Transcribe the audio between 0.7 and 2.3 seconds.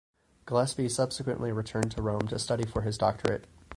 subsequently returned to Rome